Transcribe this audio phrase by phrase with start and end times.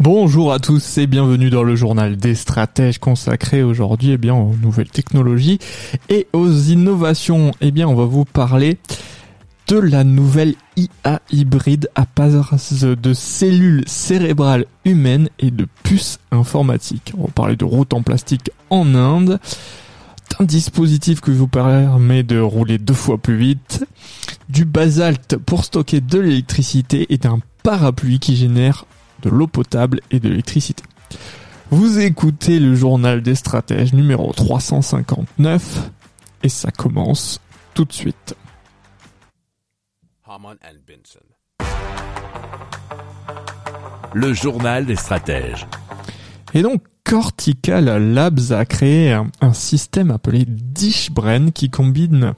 [0.00, 4.54] Bonjour à tous et bienvenue dans le journal des stratèges consacré aujourd'hui eh bien aux
[4.54, 5.58] nouvelles technologies
[6.08, 7.50] et aux innovations.
[7.60, 8.78] Eh bien, on va vous parler
[9.66, 17.12] de la nouvelle IA hybride à base de cellules cérébrales humaines et de puces informatiques.
[17.18, 19.40] On va parler de routes en plastique en Inde,
[20.38, 23.84] d'un dispositif qui vous permet de rouler deux fois plus vite,
[24.48, 28.84] du basalte pour stocker de l'électricité et d'un parapluie qui génère
[29.22, 30.82] de l'eau potable et de l'électricité.
[31.70, 35.90] Vous écoutez le journal des stratèges numéro 359
[36.42, 37.40] et ça commence
[37.74, 38.34] tout de suite.
[44.14, 45.66] Le journal des stratèges.
[46.54, 52.34] Et donc, Cortical Labs a créé un, un système appelé DishBrain qui combine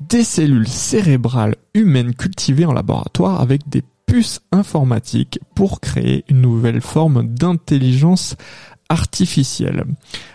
[0.00, 6.80] des cellules cérébrales humaines cultivées en laboratoire avec des puces informatiques pour créer une nouvelle
[6.80, 8.36] forme d'intelligence
[8.88, 9.84] artificielle.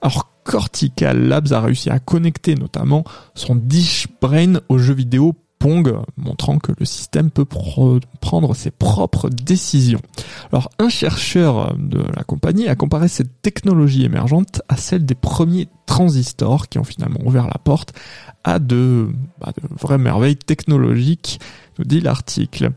[0.00, 6.58] Alors, Cortical Labs a réussi à connecter notamment son DishBrain au jeu vidéo Pong, montrant
[6.58, 10.00] que le système peut prendre ses propres décisions.
[10.50, 15.68] Alors, un chercheur de la compagnie a comparé cette technologie émergente à celle des premiers
[15.86, 17.92] transistors qui ont finalement ouvert la porte
[18.44, 19.08] à de,
[19.40, 21.40] bah, vraies merveilles technologiques,
[21.78, 22.72] nous dit l'article.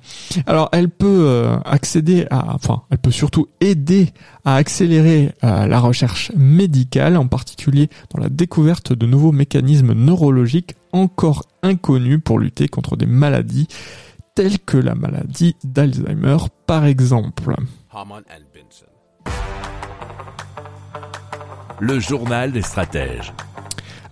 [0.46, 4.10] Alors, elle peut euh, accéder à, enfin, elle peut surtout aider
[4.46, 10.76] à accélérer euh, la recherche médicale, en particulier dans la découverte de nouveaux mécanismes neurologiques
[10.92, 13.68] encore inconnus pour lutter contre des maladies
[14.36, 16.38] telles que la maladie d'Alzheimer,
[16.68, 17.56] par exemple.
[21.80, 23.34] Le journal des stratèges.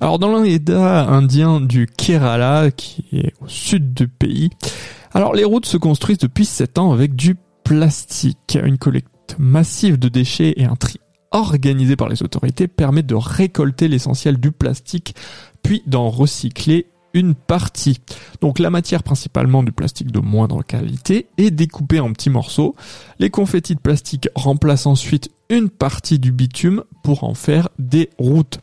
[0.04, 4.50] Alors dans l'État indien du Kerala, qui est au sud du pays,
[5.14, 8.58] alors les routes se construisent depuis 7 ans avec du plastique.
[8.62, 11.00] Une collecte massive de déchets et un tri
[11.32, 15.16] organisé par les autorités permet de récolter l'essentiel du plastique,
[15.64, 18.02] puis d'en recycler une partie.
[18.42, 22.76] Donc la matière principalement du plastique de moindre qualité est découpée en petits morceaux.
[23.20, 28.60] Les confettis de plastique remplacent ensuite une partie du bitume pour en faire des routes.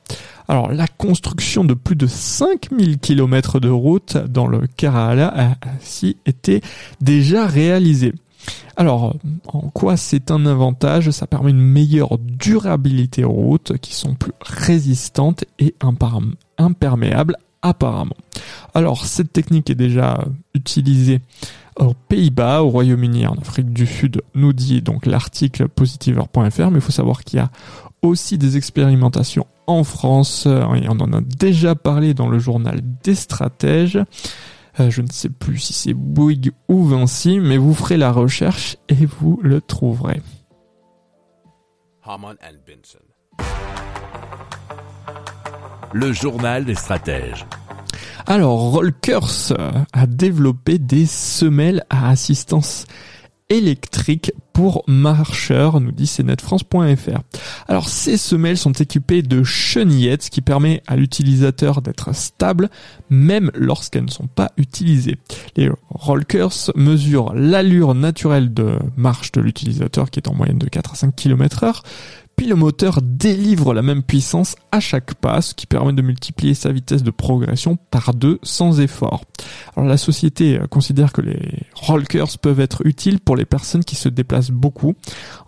[0.50, 6.16] Alors la construction de plus de 5000 km de routes dans le Kerala a ainsi
[6.26, 6.60] été
[7.00, 8.12] déjà réalisée.
[8.74, 9.14] Alors,
[9.46, 11.12] en quoi c'est un avantage?
[11.12, 15.76] Ça permet une meilleure durabilité aux routes qui sont plus résistantes et
[16.58, 18.16] imperméables apparemment.
[18.74, 20.24] Alors, cette technique est déjà
[20.54, 21.20] utilisée
[21.76, 26.80] aux Pays-Bas, au Royaume-Uni en Afrique du Sud, nous dit donc l'article positiver.fr, mais il
[26.80, 27.50] faut savoir qu'il y a
[28.02, 32.80] aussi des expérimentations en France, euh, et on en a déjà parlé dans le journal
[33.02, 33.98] des stratèges.
[34.78, 38.76] Euh, je ne sais plus si c'est Bouygues ou Vinci, mais vous ferez la recherche
[38.88, 40.22] et vous le trouverez.
[45.92, 47.46] Le journal des stratèges.
[48.26, 52.86] Alors, Rollkers euh, a développé des semelles à assistance
[53.50, 57.20] électrique pour marcheurs, nous dit cnetfrance.fr.
[57.68, 62.70] Alors, ces semelles sont équipées de chenillettes, qui permet à l'utilisateur d'être stable,
[63.10, 65.18] même lorsqu'elles ne sont pas utilisées.
[65.56, 70.92] Les Rollkers mesurent l'allure naturelle de marche de l'utilisateur, qui est en moyenne de 4
[70.92, 71.82] à 5 km heure,
[72.40, 76.54] puis le moteur délivre la même puissance à chaque pas, ce qui permet de multiplier
[76.54, 79.26] sa vitesse de progression par deux sans effort.
[79.76, 83.94] Alors la société euh, considère que les rollers peuvent être utiles pour les personnes qui
[83.94, 84.94] se déplacent beaucoup,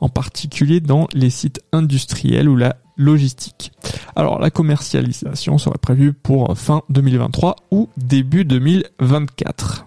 [0.03, 3.73] en particulier dans les sites industriels ou la logistique.
[4.15, 9.87] Alors la commercialisation serait prévue pour fin 2023 ou début 2024.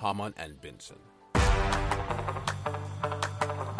[0.00, 0.94] Haman and Benson.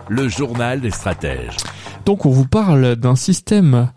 [0.08, 1.56] Le journal des stratèges.
[2.04, 3.88] Donc on vous parle d'un système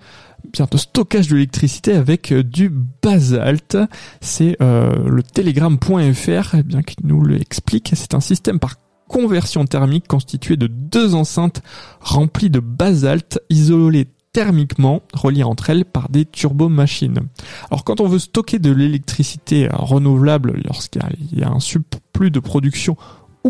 [0.53, 2.71] de stockage de l'électricité avec euh, du
[3.01, 3.77] basalte.
[4.21, 7.91] C'est euh, le telegram.fr eh bien qui nous l'explique.
[7.93, 8.75] C'est un système par
[9.07, 11.61] conversion thermique constitué de deux enceintes
[12.01, 17.27] remplies de basalte isolées thermiquement reliées entre elles par des turbomachines.
[17.71, 21.01] Alors quand on veut stocker de l'électricité euh, renouvelable lorsqu'il
[21.33, 22.97] y a un surplus de production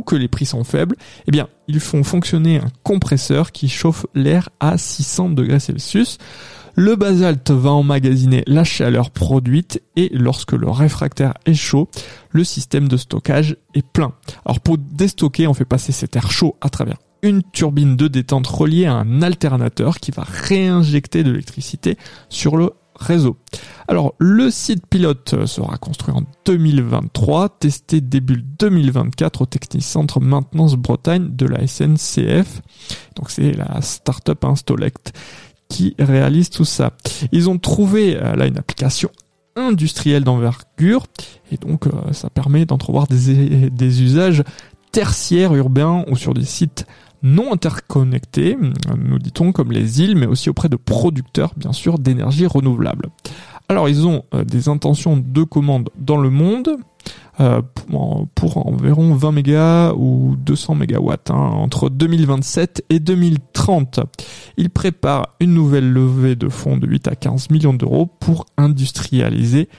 [0.01, 0.95] que les prix sont faibles,
[1.27, 6.17] eh bien, ils font fonctionner un compresseur qui chauffe l'air à 600 degrés Celsius.
[6.75, 11.89] Le basalte va emmagasiner la chaleur produite et lorsque le réfractaire est chaud,
[12.29, 14.13] le système de stockage est plein.
[14.45, 18.47] Alors pour déstocker, on fait passer cet air chaud à travers une turbine de détente
[18.47, 21.97] reliée à un alternateur qui va réinjecter de l'électricité
[22.29, 22.71] sur le
[23.87, 31.29] Alors le site pilote sera construit en 2023, testé début 2024 au Technicentre Maintenance Bretagne
[31.35, 32.61] de la SNCF.
[33.15, 35.13] Donc c'est la startup Installect
[35.69, 36.93] qui réalise tout ça.
[37.31, 39.09] Ils ont trouvé euh, là une application
[39.55, 41.05] industrielle d'envergure
[41.51, 44.43] et donc euh, ça permet d'entrevoir des usages
[44.91, 46.85] tertiaires urbains ou sur des sites
[47.27, 48.57] non interconnectés,
[48.97, 53.09] nous dit-on, comme les îles, mais aussi auprès de producteurs, bien sûr, d'énergie renouvelable.
[53.69, 56.77] Alors, ils ont euh, des intentions de commande dans le monde,
[57.39, 57.61] euh,
[58.33, 63.99] pour, environ 20 mégas ou 200 mégawatts hein, entre 2027 et 2030.
[64.57, 69.69] Il prépare une nouvelle levée de fonds de 8 à 15 millions d'euros pour industrialiser,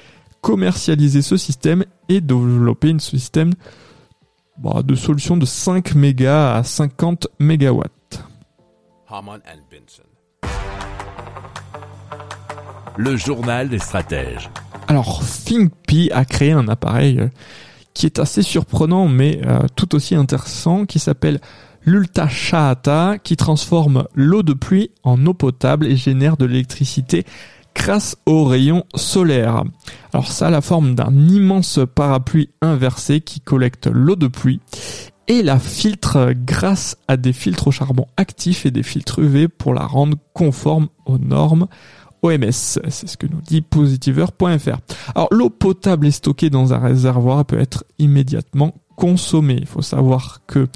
[0.41, 3.55] commercialiser ce système et développer un système
[4.59, 8.25] bah, de solutions de 5 mégas à 50 mégawatts.
[12.97, 14.51] Le journal des stratèges.
[14.89, 17.29] Alors, ThinkPi a créé un appareil euh,
[17.95, 21.41] qui est assez surprenant, mais euh, tout aussi intéressant, qui s'appelle
[21.85, 22.29] l'Ulta
[23.23, 27.25] qui transforme l'eau de pluie en eau potable et génère de l'électricité
[27.79, 29.63] grâce aux rayons solaires.
[30.13, 34.61] Alors ça a la forme d'un immense parapluie inversé qui collecte l'eau de pluie
[35.29, 39.75] et la filtre grâce à des filtres au charbon actifs et des filtres UV pour
[39.75, 41.69] la rendre conforme aux normes
[42.23, 42.51] OMS.
[42.53, 44.79] C'est ce que nous dit positiver.fr.
[45.15, 49.59] Alors l'eau potable est stockée dans un réservoir et peut être immédiatement consommée.
[49.61, 50.67] Il faut savoir que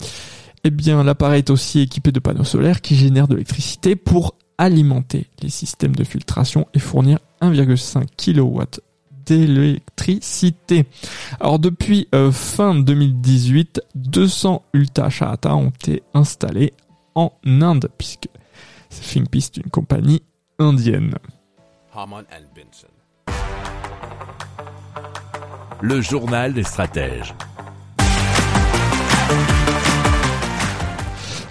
[0.64, 5.26] eh bien l'appareil est aussi équipé de panneaux solaires qui génèrent de l'électricité pour alimenter
[5.40, 8.80] les systèmes de filtration et fournir 1,5 kW
[9.24, 10.86] d'électricité.
[11.40, 16.72] Alors depuis euh, fin 2018, 200 Ulta Shahata ont été installés
[17.14, 18.28] en Inde puisque
[18.90, 20.22] ThinkPi est une compagnie
[20.58, 21.14] indienne.
[25.80, 27.34] Le journal des stratèges.